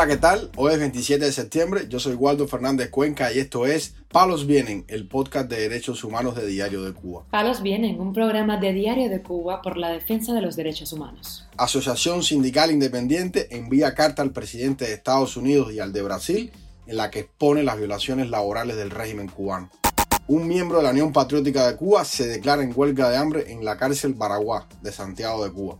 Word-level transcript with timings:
Hola, 0.00 0.08
¿qué 0.08 0.16
tal? 0.16 0.50
Hoy 0.56 0.72
es 0.72 0.78
27 0.78 1.26
de 1.26 1.30
septiembre, 1.30 1.86
yo 1.90 2.00
soy 2.00 2.14
Waldo 2.14 2.48
Fernández 2.48 2.88
Cuenca 2.88 3.30
y 3.34 3.38
esto 3.38 3.66
es 3.66 3.96
Palos 4.10 4.46
Vienen, 4.46 4.86
el 4.88 5.06
podcast 5.06 5.50
de 5.50 5.60
derechos 5.60 6.04
humanos 6.04 6.36
de 6.36 6.46
Diario 6.46 6.82
de 6.82 6.94
Cuba. 6.94 7.26
Palos 7.30 7.60
Vienen, 7.60 8.00
un 8.00 8.14
programa 8.14 8.56
de 8.56 8.72
Diario 8.72 9.10
de 9.10 9.20
Cuba 9.20 9.60
por 9.60 9.76
la 9.76 9.90
defensa 9.90 10.32
de 10.32 10.40
los 10.40 10.56
derechos 10.56 10.94
humanos. 10.94 11.46
Asociación 11.58 12.22
Sindical 12.22 12.70
Independiente 12.70 13.54
envía 13.54 13.94
carta 13.94 14.22
al 14.22 14.32
presidente 14.32 14.86
de 14.86 14.94
Estados 14.94 15.36
Unidos 15.36 15.70
y 15.74 15.80
al 15.80 15.92
de 15.92 16.00
Brasil 16.00 16.50
en 16.86 16.96
la 16.96 17.10
que 17.10 17.18
expone 17.18 17.62
las 17.62 17.76
violaciones 17.76 18.30
laborales 18.30 18.76
del 18.76 18.88
régimen 18.88 19.28
cubano. 19.28 19.68
Un 20.28 20.48
miembro 20.48 20.78
de 20.78 20.84
la 20.84 20.92
Unión 20.92 21.12
Patriótica 21.12 21.66
de 21.66 21.76
Cuba 21.76 22.06
se 22.06 22.26
declara 22.26 22.62
en 22.62 22.72
huelga 22.74 23.10
de 23.10 23.18
hambre 23.18 23.52
en 23.52 23.66
la 23.66 23.76
cárcel 23.76 24.14
Baraguá 24.14 24.66
de 24.80 24.92
Santiago 24.92 25.44
de 25.44 25.52
Cuba. 25.52 25.76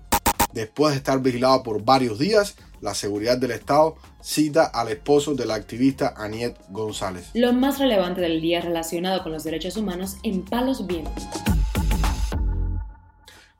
Después 0.52 0.92
de 0.92 0.98
estar 0.98 1.22
vigilado 1.22 1.62
por 1.62 1.82
varios 1.82 2.18
días, 2.18 2.56
la 2.80 2.94
seguridad 2.94 3.38
del 3.38 3.52
Estado 3.52 3.96
cita 4.20 4.64
al 4.66 4.88
esposo 4.88 5.34
de 5.34 5.46
la 5.46 5.54
activista 5.54 6.14
Aniet 6.16 6.56
González. 6.70 7.30
Lo 7.34 7.52
más 7.52 7.78
relevante 7.78 8.20
del 8.20 8.40
día 8.40 8.60
relacionado 8.60 9.22
con 9.22 9.32
los 9.32 9.44
derechos 9.44 9.76
humanos 9.76 10.16
en 10.22 10.44
Palos 10.44 10.86
Vientos. 10.86 11.24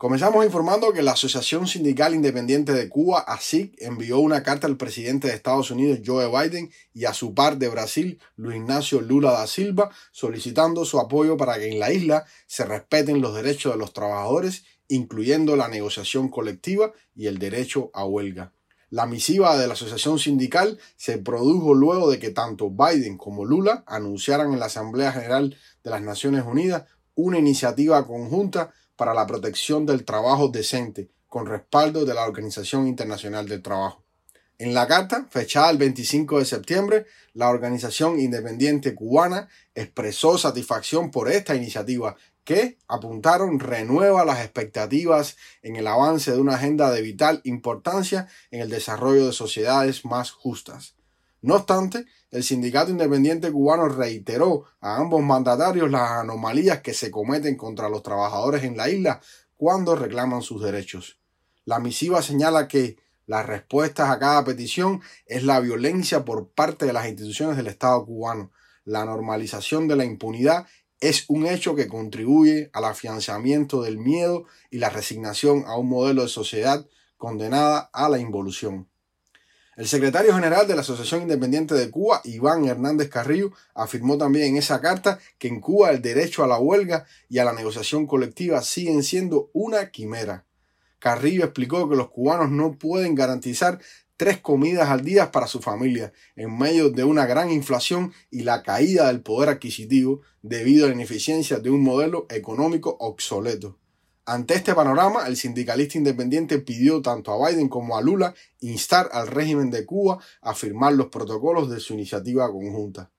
Comenzamos 0.01 0.47
informando 0.47 0.95
que 0.95 1.03
la 1.03 1.13
Asociación 1.13 1.67
Sindical 1.67 2.15
Independiente 2.15 2.73
de 2.73 2.89
Cuba, 2.89 3.21
ASIC, 3.21 3.75
envió 3.83 4.19
una 4.19 4.43
carta 4.43 4.67
al 4.67 4.79
presidente 4.79 5.29
de 5.29 5.35
Estados 5.35 5.71
Unidos, 5.71 6.01
Joe 6.03 6.27
Biden, 6.27 6.71
y 6.95 7.05
a 7.05 7.13
su 7.13 7.35
par 7.35 7.59
de 7.59 7.69
Brasil, 7.69 8.19
Luis 8.37 8.57
Ignacio 8.57 9.03
Lula 9.03 9.33
da 9.33 9.47
Silva, 9.47 9.91
solicitando 10.11 10.87
su 10.87 10.99
apoyo 10.99 11.37
para 11.37 11.59
que 11.59 11.71
en 11.71 11.79
la 11.79 11.93
isla 11.93 12.25
se 12.47 12.65
respeten 12.65 13.21
los 13.21 13.35
derechos 13.35 13.75
de 13.75 13.79
los 13.79 13.93
trabajadores, 13.93 14.65
incluyendo 14.89 15.55
la 15.55 15.69
negociación 15.69 16.31
colectiva 16.31 16.95
y 17.15 17.27
el 17.27 17.37
derecho 17.39 17.91
a 17.93 18.07
huelga. 18.07 18.55
La 18.91 19.07
misiva 19.07 19.57
de 19.57 19.69
la 19.69 19.75
Asociación 19.75 20.19
Sindical 20.19 20.77
se 20.97 21.19
produjo 21.19 21.75
luego 21.75 22.11
de 22.11 22.19
que 22.19 22.31
tanto 22.31 22.71
Biden 22.71 23.17
como 23.17 23.45
Lula 23.45 23.85
anunciaran 23.87 24.53
en 24.53 24.59
la 24.59 24.67
Asamblea 24.67 25.13
General 25.13 25.57
de 25.85 25.91
las 25.91 26.03
Naciones 26.03 26.45
Unidas 26.45 26.87
una 27.15 27.39
iniciativa 27.39 28.05
conjunta 28.05 28.73
para 28.97 29.15
la 29.15 29.29
protección 29.29 29.87
del 29.87 30.05
trabajo 30.05 30.49
decente, 30.49 31.09
con 31.29 31.47
respaldo 31.47 32.05
de 32.05 32.15
la 32.15 32.25
Organización 32.25 32.89
Internacional 32.89 33.49
del 33.49 33.63
Trabajo. 33.63 34.03
En 34.59 34.75
la 34.75 34.89
carta, 34.89 35.25
fechada 35.31 35.71
el 35.71 35.79
25 35.79 36.41
de 36.41 36.45
septiembre, 36.45 37.07
la 37.33 37.49
organización 37.49 38.19
independiente 38.19 38.95
cubana 38.95 39.49
expresó 39.75 40.37
satisfacción 40.37 41.13
por 41.13 41.31
esta 41.31 41.55
iniciativa 41.55 42.17
que, 42.51 42.79
apuntaron, 42.89 43.61
renueva 43.61 44.25
las 44.25 44.41
expectativas 44.41 45.37
en 45.63 45.77
el 45.77 45.87
avance 45.87 46.33
de 46.33 46.41
una 46.41 46.57
agenda 46.57 46.91
de 46.91 47.01
vital 47.01 47.41
importancia 47.45 48.27
en 48.51 48.61
el 48.61 48.69
desarrollo 48.69 49.27
de 49.27 49.33
sociedades 49.33 50.05
más 50.05 50.33
justas. 50.33 50.97
No 51.43 51.55
obstante, 51.55 52.07
el 52.33 52.43
sindicato 52.43 52.91
independiente 52.91 53.53
cubano 53.53 53.89
reiteró 53.89 54.65
a 54.81 54.97
ambos 54.97 55.23
mandatarios 55.23 55.93
las 55.93 56.11
anomalías 56.11 56.81
que 56.81 56.93
se 56.93 57.13
cometen 57.13 57.57
contra 57.57 57.89
los 57.89 58.03
trabajadores 58.03 58.65
en 58.65 58.77
la 58.77 58.89
isla 58.89 59.21
cuando 59.57 59.95
reclaman 59.95 60.43
sus 60.43 60.61
derechos. 60.61 61.21
La 61.65 61.79
misiva 61.79 62.21
señala 62.21 62.67
que 62.67 62.97
las 63.27 63.47
respuestas 63.47 64.11
a 64.11 64.19
cada 64.19 64.43
petición 64.43 65.03
es 65.25 65.45
la 65.45 65.61
violencia 65.61 66.25
por 66.25 66.49
parte 66.49 66.85
de 66.85 66.93
las 66.93 67.07
instituciones 67.07 67.57
del 67.57 67.69
Estado 67.69 68.05
cubano, 68.05 68.51
la 68.85 69.05
normalización 69.05 69.87
de 69.87 69.95
la 69.95 70.05
impunidad 70.05 70.67
es 71.01 71.25
un 71.29 71.47
hecho 71.47 71.75
que 71.75 71.89
contribuye 71.89 72.71
al 72.73 72.85
afianzamiento 72.85 73.83
del 73.83 73.99
miedo 73.99 74.45
y 74.71 74.79
la 74.79 74.91
resignación 74.91 75.65
a 75.67 75.77
un 75.77 75.89
modelo 75.89 76.23
de 76.23 76.29
sociedad 76.29 76.87
condenada 77.17 77.91
a 77.93 78.09
la 78.09 78.19
involución. 78.19 78.89
El 79.77 79.89
secretario 79.89 80.35
general 80.35 80.67
de 80.67 80.75
la 80.75 80.83
Asociación 80.83 81.23
Independiente 81.23 81.75
de 81.75 81.91
Cuba, 81.91 82.21
Iván 82.25 82.67
Hernández 82.67 83.09
Carrillo, 83.09 83.53
afirmó 83.75 84.19
también 84.19 84.49
en 84.49 84.57
esa 84.59 84.81
carta 84.83 85.19
que 85.39 85.49
en 85.49 85.61
Cuba 85.61 85.91
el 85.91 86.03
derecho 86.03 86.45
a 86.45 86.47
la 86.47 86.59
huelga 86.59 87.07
y 87.31 87.39
a 87.39 87.45
la 87.45 87.55
negociación 87.55 88.07
colectiva 88.07 88.61
siguen 88.61 89.03
siendo 89.03 89.49
una 89.55 89.91
quimera. 89.91 90.45
Carrillo 90.99 91.45
explicó 91.45 91.89
que 91.89 91.97
los 91.97 92.11
cubanos 92.11 92.51
no 92.51 92.77
pueden 92.77 93.15
garantizar 93.15 93.81
tres 94.21 94.37
comidas 94.37 94.91
al 94.91 95.03
día 95.03 95.33
para 95.33 95.47
su 95.47 95.61
familia, 95.61 96.13
en 96.37 96.59
medio 96.59 96.91
de 96.91 97.05
una 97.05 97.25
gran 97.25 97.51
inflación 97.51 98.13
y 98.31 98.43
la 98.43 98.63
caída 98.63 99.07
del 99.07 99.23
poder 99.23 99.49
adquisitivo 99.49 100.21
debido 100.43 100.85
a 100.85 100.89
la 100.91 100.95
ineficiencia 100.95 101.59
de 101.59 101.71
un 101.71 101.83
modelo 101.83 102.27
económico 102.29 102.99
obsoleto. 103.01 103.79
Ante 104.27 104.53
este 104.53 104.75
panorama, 104.75 105.27
el 105.27 105.39
sindicalista 105.39 105.97
independiente 105.97 106.59
pidió 106.59 107.01
tanto 107.01 107.33
a 107.33 107.49
Biden 107.49 107.71
como 107.71 107.97
a 107.97 108.03
Lula 108.03 108.35
instar 108.61 109.09
al 109.13 109.27
régimen 109.27 109.71
de 109.71 109.87
Cuba 109.87 110.19
a 110.43 110.53
firmar 110.53 110.93
los 110.93 111.07
protocolos 111.07 111.71
de 111.71 111.81
su 111.81 111.95
iniciativa 111.95 112.47
conjunta. 112.53 113.11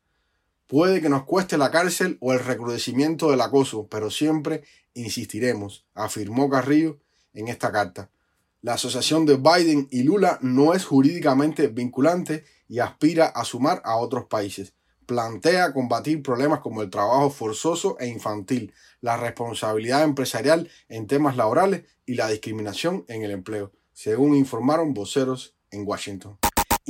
Puede 0.68 1.02
que 1.02 1.10
nos 1.10 1.24
cueste 1.24 1.58
la 1.58 1.72
cárcel 1.72 2.20
o 2.22 2.32
el 2.32 2.42
recrudecimiento 2.42 3.32
del 3.32 3.42
acoso, 3.42 3.88
pero 3.88 4.12
siempre 4.12 4.62
insistiremos, 4.94 5.88
afirmó 5.96 6.48
Carrillo 6.48 7.00
en 7.34 7.48
esta 7.48 7.72
carta. 7.72 8.12
La 8.64 8.74
asociación 8.74 9.26
de 9.26 9.38
Biden 9.38 9.88
y 9.90 10.04
Lula 10.04 10.38
no 10.44 10.76
es 10.76 10.86
jurídicamente 10.86 11.68
vinculante 11.68 12.46
y 12.68 12.78
aspira 12.78 13.26
a 13.26 13.44
sumar 13.44 13.82
a 13.84 13.96
otros 13.96 14.26
países. 14.26 14.76
Plantea 15.08 15.74
combatir 15.74 16.22
problemas 16.22 16.60
como 16.60 16.84
el 16.84 16.92
trabajo 16.92 17.32
forzoso 17.32 17.98
e 18.00 18.08
infantil, 18.08 18.72
la 19.02 19.18
responsabilidad 19.18 20.04
empresarial 20.04 20.70
en 20.90 21.08
temas 21.08 21.38
laborales 21.38 21.86
y 22.06 22.14
la 22.14 22.28
discriminación 22.28 23.04
en 23.08 23.24
el 23.24 23.32
empleo, 23.32 23.72
según 23.94 24.36
informaron 24.36 24.94
voceros 24.94 25.56
en 25.72 25.88
Washington. 25.88 26.38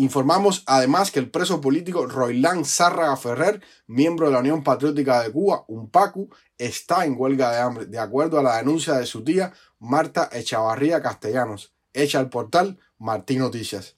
Informamos 0.02 0.64
además 0.66 1.12
que 1.12 1.20
el 1.20 1.30
preso 1.30 1.62
político 1.62 2.08
Roilán 2.08 2.66
Zárraga 2.66 3.16
Ferrer, 3.18 3.62
miembro 3.86 4.26
de 4.26 4.34
la 4.34 4.40
Unión 4.40 4.64
Patriótica 4.64 5.22
de 5.22 5.32
Cuba, 5.32 5.64
UNPACU, 5.68 6.28
está 6.58 7.06
en 7.06 7.14
huelga 7.16 7.52
de 7.52 7.60
hambre, 7.60 7.86
de 7.86 8.00
acuerdo 8.00 8.40
a 8.40 8.42
la 8.42 8.58
denuncia 8.58 8.96
de 8.96 9.06
su 9.06 9.24
tía 9.24 9.54
Marta 9.78 10.28
Echavarría 10.32 11.04
Castellanos, 11.04 11.76
hecha 11.94 12.18
al 12.18 12.32
portal 12.32 12.80
Martín 12.98 13.42
Noticias. 13.42 13.96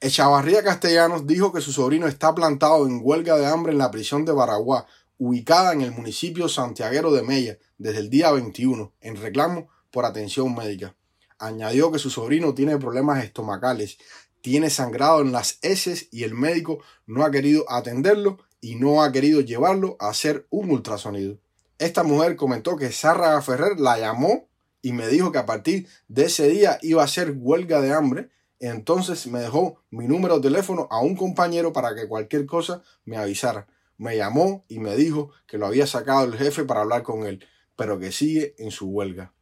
Echavarría 0.00 0.64
Castellanos 0.64 1.26
dijo 1.26 1.52
que 1.52 1.60
su 1.60 1.70
sobrino 1.70 2.06
está 2.06 2.34
plantado 2.34 2.86
en 2.86 3.00
huelga 3.02 3.36
de 3.36 3.44
hambre 3.44 3.72
en 3.72 3.78
la 3.78 3.90
prisión 3.90 4.24
de 4.24 4.32
Baraguá, 4.32 4.86
ubicada 5.18 5.74
en 5.74 5.82
el 5.82 5.90
municipio 5.90 6.48
santiaguero 6.48 7.12
de 7.12 7.24
Mella, 7.24 7.58
desde 7.76 7.98
el 7.98 8.08
día 8.08 8.32
21, 8.32 8.94
en 9.02 9.16
reclamo 9.16 9.68
por 9.90 10.06
atención 10.06 10.54
médica. 10.54 10.96
Añadió 11.38 11.90
que 11.90 11.98
su 11.98 12.08
sobrino 12.08 12.54
tiene 12.54 12.78
problemas 12.78 13.24
estomacales 13.24 13.98
tiene 14.42 14.70
sangrado 14.70 15.22
en 15.22 15.32
las 15.32 15.58
heces 15.62 16.08
y 16.10 16.24
el 16.24 16.34
médico 16.34 16.80
no 17.06 17.24
ha 17.24 17.30
querido 17.30 17.64
atenderlo 17.70 18.38
y 18.60 18.74
no 18.74 19.02
ha 19.02 19.10
querido 19.12 19.40
llevarlo 19.40 19.96
a 19.98 20.10
hacer 20.10 20.46
un 20.50 20.70
ultrasonido. 20.70 21.38
Esta 21.78 22.02
mujer 22.02 22.36
comentó 22.36 22.76
que 22.76 22.92
Sárraga 22.92 23.40
Ferrer 23.40 23.80
la 23.80 23.98
llamó 23.98 24.48
y 24.82 24.92
me 24.92 25.08
dijo 25.08 25.32
que 25.32 25.38
a 25.38 25.46
partir 25.46 25.88
de 26.08 26.24
ese 26.24 26.48
día 26.48 26.78
iba 26.82 27.02
a 27.02 27.06
hacer 27.06 27.34
huelga 27.36 27.80
de 27.80 27.92
hambre. 27.92 28.30
Entonces 28.58 29.26
me 29.26 29.40
dejó 29.40 29.80
mi 29.90 30.06
número 30.06 30.36
de 30.36 30.48
teléfono 30.48 30.86
a 30.90 31.00
un 31.00 31.16
compañero 31.16 31.72
para 31.72 31.94
que 31.94 32.06
cualquier 32.06 32.46
cosa 32.46 32.82
me 33.04 33.16
avisara. 33.16 33.68
Me 33.96 34.16
llamó 34.16 34.64
y 34.68 34.80
me 34.80 34.96
dijo 34.96 35.30
que 35.46 35.58
lo 35.58 35.66
había 35.66 35.86
sacado 35.86 36.24
el 36.24 36.36
jefe 36.36 36.64
para 36.64 36.82
hablar 36.82 37.02
con 37.04 37.26
él, 37.26 37.44
pero 37.76 37.98
que 37.98 38.10
sigue 38.10 38.54
en 38.58 38.70
su 38.70 38.88
huelga. 38.88 39.32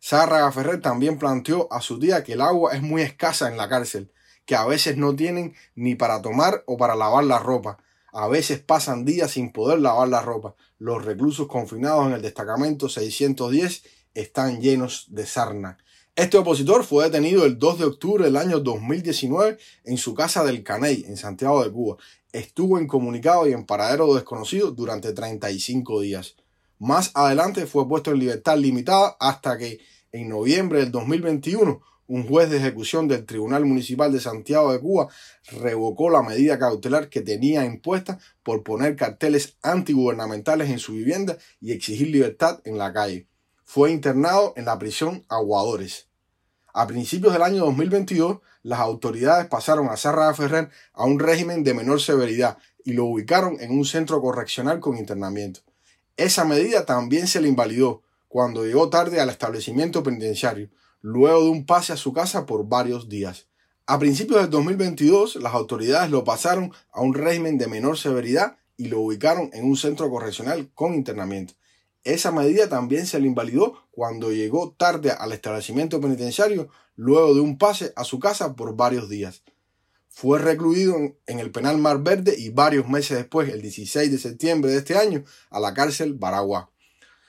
Sárraga 0.00 0.50
Ferrer 0.52 0.80
también 0.80 1.18
planteó 1.18 1.72
a 1.72 1.80
su 1.80 1.98
tía 1.98 2.22
que 2.22 2.34
el 2.34 2.40
agua 2.40 2.74
es 2.74 2.82
muy 2.82 3.02
escasa 3.02 3.48
en 3.48 3.56
la 3.56 3.68
cárcel 3.68 4.12
que 4.46 4.56
a 4.56 4.64
veces 4.66 4.96
no 4.96 5.14
tienen 5.14 5.54
ni 5.74 5.94
para 5.94 6.22
tomar 6.22 6.62
o 6.66 6.76
para 6.76 6.96
lavar 6.96 7.24
la 7.24 7.38
ropa. 7.38 7.78
A 8.12 8.28
veces 8.28 8.60
pasan 8.60 9.04
días 9.04 9.32
sin 9.32 9.52
poder 9.52 9.80
lavar 9.80 10.08
la 10.08 10.22
ropa. 10.22 10.54
Los 10.78 11.04
reclusos 11.04 11.48
confinados 11.48 12.06
en 12.06 12.12
el 12.12 12.22
destacamento 12.22 12.88
610 12.88 13.82
están 14.14 14.60
llenos 14.60 15.06
de 15.10 15.26
sarna. 15.26 15.78
Este 16.16 16.38
opositor 16.38 16.84
fue 16.84 17.04
detenido 17.04 17.44
el 17.44 17.58
2 17.58 17.78
de 17.80 17.84
octubre 17.86 18.24
del 18.24 18.36
año 18.36 18.60
2019 18.60 19.58
en 19.82 19.96
su 19.96 20.14
casa 20.14 20.44
del 20.44 20.62
Caney, 20.62 21.04
en 21.08 21.16
Santiago 21.16 21.64
de 21.64 21.72
Cuba. 21.72 21.96
Estuvo 22.32 22.78
incomunicado 22.78 23.48
y 23.48 23.52
en 23.52 23.66
paradero 23.66 24.14
desconocido 24.14 24.70
durante 24.70 25.12
35 25.12 26.00
días. 26.02 26.36
Más 26.78 27.10
adelante 27.14 27.66
fue 27.66 27.88
puesto 27.88 28.12
en 28.12 28.20
libertad 28.20 28.56
limitada 28.58 29.16
hasta 29.18 29.58
que 29.58 29.80
en 30.12 30.28
noviembre 30.28 30.78
del 30.80 30.92
2021 30.92 31.80
un 32.06 32.26
juez 32.26 32.50
de 32.50 32.58
ejecución 32.58 33.08
del 33.08 33.24
Tribunal 33.24 33.64
Municipal 33.64 34.12
de 34.12 34.20
Santiago 34.20 34.72
de 34.72 34.80
Cuba 34.80 35.08
revocó 35.60 36.10
la 36.10 36.22
medida 36.22 36.58
cautelar 36.58 37.08
que 37.08 37.22
tenía 37.22 37.64
impuesta 37.64 38.18
por 38.42 38.62
poner 38.62 38.96
carteles 38.96 39.56
antigubernamentales 39.62 40.70
en 40.70 40.78
su 40.78 40.92
vivienda 40.92 41.38
y 41.60 41.72
exigir 41.72 42.08
libertad 42.08 42.60
en 42.64 42.78
la 42.78 42.92
calle. 42.92 43.26
Fue 43.64 43.90
internado 43.90 44.52
en 44.56 44.66
la 44.66 44.78
prisión 44.78 45.24
Aguadores. 45.28 46.08
A 46.72 46.86
principios 46.86 47.32
del 47.32 47.42
año 47.42 47.64
2022, 47.64 48.38
las 48.62 48.80
autoridades 48.80 49.46
pasaron 49.46 49.88
a 49.88 49.96
Sarra 49.96 50.34
Ferrer 50.34 50.70
a 50.92 51.04
un 51.04 51.18
régimen 51.18 51.64
de 51.64 51.74
menor 51.74 52.00
severidad 52.00 52.58
y 52.84 52.92
lo 52.92 53.06
ubicaron 53.06 53.60
en 53.60 53.70
un 53.70 53.84
centro 53.84 54.20
correccional 54.20 54.80
con 54.80 54.98
internamiento. 54.98 55.60
Esa 56.16 56.44
medida 56.44 56.84
también 56.84 57.26
se 57.26 57.40
le 57.40 57.48
invalidó 57.48 58.02
cuando 58.28 58.64
llegó 58.64 58.90
tarde 58.90 59.20
al 59.20 59.30
establecimiento 59.30 60.02
penitenciario, 60.02 60.68
luego 61.06 61.44
de 61.44 61.50
un 61.50 61.66
pase 61.66 61.92
a 61.92 61.98
su 61.98 62.14
casa 62.14 62.46
por 62.46 62.66
varios 62.66 63.10
días. 63.10 63.46
A 63.84 63.98
principios 63.98 64.40
del 64.40 64.48
2022, 64.48 65.36
las 65.36 65.52
autoridades 65.52 66.10
lo 66.10 66.24
pasaron 66.24 66.72
a 66.92 67.02
un 67.02 67.12
régimen 67.12 67.58
de 67.58 67.66
menor 67.66 67.98
severidad 67.98 68.56
y 68.78 68.86
lo 68.86 69.00
ubicaron 69.00 69.50
en 69.52 69.66
un 69.66 69.76
centro 69.76 70.08
correccional 70.08 70.70
con 70.72 70.94
internamiento. 70.94 71.52
Esa 72.04 72.32
medida 72.32 72.70
también 72.70 73.04
se 73.04 73.20
le 73.20 73.26
invalidó 73.26 73.86
cuando 73.90 74.32
llegó 74.32 74.74
tarde 74.78 75.10
al 75.10 75.32
establecimiento 75.32 76.00
penitenciario 76.00 76.70
luego 76.96 77.34
de 77.34 77.40
un 77.40 77.58
pase 77.58 77.92
a 77.96 78.04
su 78.04 78.18
casa 78.18 78.54
por 78.54 78.74
varios 78.74 79.10
días. 79.10 79.42
Fue 80.08 80.38
recluido 80.38 80.96
en 81.26 81.38
el 81.38 81.50
penal 81.50 81.76
Mar 81.76 82.02
Verde 82.02 82.34
y 82.38 82.48
varios 82.48 82.88
meses 82.88 83.18
después, 83.18 83.50
el 83.52 83.60
16 83.60 84.10
de 84.10 84.16
septiembre 84.16 84.70
de 84.70 84.78
este 84.78 84.96
año, 84.96 85.22
a 85.50 85.60
la 85.60 85.74
cárcel 85.74 86.14
Baragua. 86.14 86.70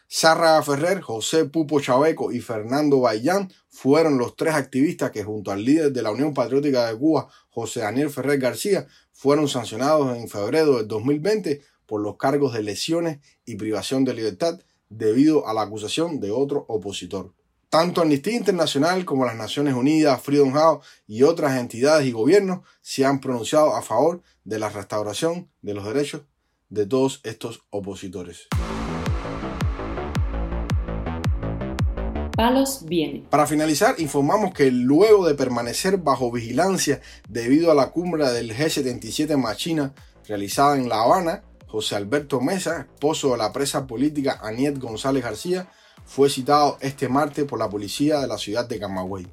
Sarra 0.08 0.62
Ferrer, 0.62 1.02
José 1.02 1.46
Pupo 1.46 1.80
Chaveco 1.80 2.32
y 2.32 2.40
Fernando 2.40 3.00
Bayán 3.00 3.52
fueron 3.70 4.20
los 4.20 4.36
tres 4.36 4.54
activistas 4.54 5.12
que 5.12 5.24
junto 5.24 5.52
al 5.52 5.66
líder 5.66 5.92
de 5.92 6.02
la 6.04 6.12
Unión 6.12 6.34
Patriótica 6.34 6.86
de 6.86 6.98
Cuba, 6.98 7.28
José 7.50 7.80
Daniel 7.80 8.12
Ferrer 8.12 8.40
García, 8.40 8.88
fueron 9.12 9.48
sancionados 9.48 10.16
en 10.16 10.30
febrero 10.30 10.78
del 10.78 10.88
2020 10.88 11.62
por 11.88 12.02
los 12.02 12.18
cargos 12.18 12.54
de 12.54 12.62
lesiones 12.62 13.20
y 13.46 13.56
privación 13.56 14.06
de 14.06 14.14
libertad 14.14 14.60
debido 14.90 15.48
a 15.48 15.54
la 15.54 15.64
acusación 15.64 16.20
de 16.20 16.32
otro 16.32 16.66
opositor. 16.68 17.34
Tanto 17.70 18.02
Amnistía 18.02 18.36
Internacional 18.36 19.06
como 19.06 19.26
las 19.26 19.36
Naciones 19.36 19.74
Unidas, 19.74 20.22
Freedom 20.22 20.54
House 20.54 20.86
y 21.08 21.24
otras 21.24 21.60
entidades 21.60 22.08
y 22.08 22.12
gobiernos 22.12 22.60
se 22.82 23.06
han 23.06 23.20
pronunciado 23.20 23.76
a 23.76 23.82
favor 23.82 24.22
de 24.44 24.60
la 24.60 24.70
restauración 24.70 25.50
de 25.62 25.74
los 25.74 25.84
derechos 25.84 26.22
de 26.70 26.86
todos 26.86 27.22
estos 27.24 27.64
opositores. 27.72 28.48
Palos 32.36 32.84
viene. 32.84 33.24
Para 33.30 33.48
finalizar, 33.48 33.96
informamos 34.00 34.54
que 34.54 34.70
luego 34.70 35.26
de 35.26 35.36
permanecer 35.36 35.98
bajo 35.98 36.32
vigilancia 36.32 37.00
debido 37.30 37.72
a 37.72 37.76
la 37.76 37.92
cumbre 37.92 38.30
del 38.30 38.54
G77 38.56 39.38
Machina 39.38 39.94
realizada 40.28 40.76
en 40.76 40.90
La 40.90 41.02
Habana, 41.02 41.44
José 41.68 41.96
Alberto 41.96 42.42
Mesa, 42.42 42.88
esposo 42.94 43.32
de 43.32 43.38
la 43.38 43.54
presa 43.54 43.88
política 43.88 44.40
Aniet 44.44 44.78
González 44.80 45.24
García, 45.24 45.70
fue 46.06 46.30
citado 46.30 46.78
este 46.82 47.08
martes 47.08 47.46
por 47.46 47.58
la 47.58 47.70
policía 47.70 48.20
de 48.20 48.28
la 48.28 48.38
ciudad 48.38 48.68
de 48.68 48.80
Camagüey. 48.80 49.28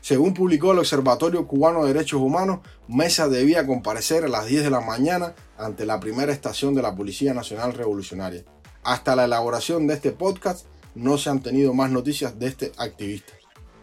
Según 0.00 0.32
publicó 0.32 0.72
el 0.72 0.78
Observatorio 0.78 1.46
Cubano 1.46 1.84
de 1.84 1.92
Derechos 1.92 2.20
Humanos, 2.20 2.60
Mesa 2.86 3.28
debía 3.28 3.66
comparecer 3.66 4.24
a 4.24 4.28
las 4.28 4.46
10 4.46 4.64
de 4.64 4.70
la 4.70 4.80
mañana 4.80 5.34
ante 5.58 5.84
la 5.84 6.00
primera 6.00 6.32
estación 6.32 6.74
de 6.74 6.82
la 6.82 6.94
Policía 6.94 7.34
Nacional 7.34 7.74
Revolucionaria. 7.74 8.44
Hasta 8.84 9.16
la 9.16 9.24
elaboración 9.24 9.86
de 9.86 9.94
este 9.94 10.12
podcast 10.12 10.66
no 10.94 11.18
se 11.18 11.30
han 11.30 11.42
tenido 11.42 11.74
más 11.74 11.90
noticias 11.90 12.38
de 12.38 12.46
este 12.48 12.72
activista. 12.76 13.32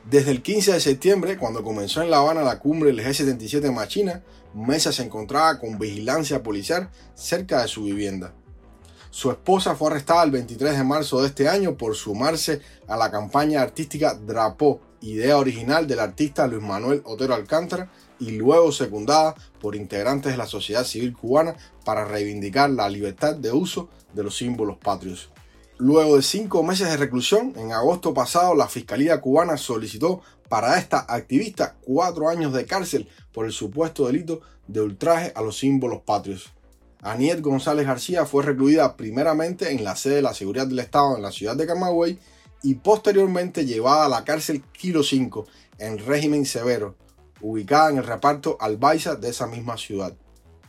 Desde 0.09 0.31
el 0.31 0.43
15 0.43 0.73
de 0.73 0.79
septiembre, 0.79 1.37
cuando 1.37 1.63
comenzó 1.63 2.01
en 2.01 2.11
La 2.11 2.17
Habana 2.17 2.43
la 2.43 2.59
cumbre 2.59 2.91
del 2.91 3.03
G77 3.03 3.71
Machina, 3.71 4.23
Mesa 4.53 4.91
se 4.91 5.03
encontraba 5.03 5.59
con 5.59 5.79
vigilancia 5.79 6.43
policial 6.43 6.89
cerca 7.15 7.61
de 7.61 7.67
su 7.67 7.83
vivienda. 7.83 8.33
Su 9.09 9.31
esposa 9.31 9.75
fue 9.75 9.89
arrestada 9.89 10.23
el 10.23 10.31
23 10.31 10.77
de 10.77 10.83
marzo 10.83 11.21
de 11.21 11.27
este 11.27 11.49
año 11.49 11.75
por 11.75 11.95
sumarse 11.95 12.61
a 12.87 12.97
la 12.97 13.09
campaña 13.09 13.61
artística 13.61 14.13
Drapo, 14.13 14.81
idea 15.01 15.37
original 15.37 15.87
del 15.87 15.99
artista 15.99 16.47
Luis 16.47 16.61
Manuel 16.61 17.01
Otero 17.05 17.33
Alcántara 17.33 17.89
y 18.19 18.31
luego 18.31 18.71
secundada 18.71 19.33
por 19.59 19.75
integrantes 19.75 20.31
de 20.31 20.37
la 20.37 20.45
sociedad 20.45 20.83
civil 20.83 21.13
cubana 21.13 21.55
para 21.83 22.05
reivindicar 22.05 22.69
la 22.69 22.89
libertad 22.89 23.35
de 23.35 23.51
uso 23.51 23.89
de 24.13 24.23
los 24.23 24.37
símbolos 24.37 24.77
patrios. 24.77 25.31
Luego 25.77 26.15
de 26.15 26.21
cinco 26.21 26.63
meses 26.63 26.89
de 26.89 26.95
reclusión, 26.95 27.51
en 27.57 27.73
agosto 27.73 28.13
pasado 28.13 28.55
la 28.55 28.69
Fiscalía 28.69 29.19
cubana 29.19 29.57
solicitó 29.57 30.21
para 30.47 30.77
esta 30.77 30.99
activista 30.99 31.75
cuatro 31.81 32.29
años 32.29 32.53
de 32.53 32.65
cárcel 32.65 33.09
por 33.33 33.45
el 33.45 33.51
supuesto 33.51 34.07
delito 34.07 34.39
de 34.67 34.79
ultraje 34.79 35.33
a 35.35 35.41
los 35.41 35.57
símbolos 35.57 36.03
patrios. 36.03 36.53
Aniet 37.01 37.41
González 37.41 37.85
García 37.85 38.25
fue 38.25 38.43
recluida 38.43 38.95
primeramente 38.95 39.71
en 39.73 39.83
la 39.83 39.97
sede 39.97 40.15
de 40.15 40.21
la 40.21 40.33
Seguridad 40.33 40.65
del 40.65 40.79
Estado 40.79 41.17
en 41.17 41.21
la 41.21 41.33
ciudad 41.33 41.57
de 41.57 41.67
Camagüey 41.67 42.19
y 42.63 42.75
posteriormente 42.75 43.65
llevada 43.65 44.05
a 44.05 44.09
la 44.09 44.23
cárcel 44.23 44.63
Kilo 44.71 45.03
5 45.03 45.45
en 45.79 45.97
régimen 45.97 46.45
severo, 46.45 46.95
ubicada 47.41 47.89
en 47.89 47.97
el 47.97 48.05
reparto 48.05 48.55
Albaiza 48.61 49.15
de 49.15 49.29
esa 49.29 49.45
misma 49.45 49.75
ciudad. 49.75 50.15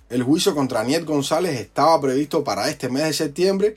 El 0.08 0.22
juicio 0.22 0.54
contra 0.54 0.80
Aniet 0.80 1.04
González 1.04 1.58
estaba 1.60 2.00
previsto 2.00 2.44
para 2.44 2.68
este 2.68 2.88
mes 2.88 3.04
de 3.04 3.12
septiembre, 3.12 3.76